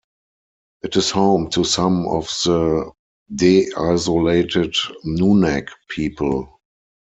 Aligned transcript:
It 0.81 0.95
is 0.95 1.11
home 1.11 1.51
to 1.51 1.63
some 1.63 2.07
of 2.07 2.23
the 2.43 2.85
deisolated 3.35 4.73
Nunak 5.05 5.67
people. 5.91 6.59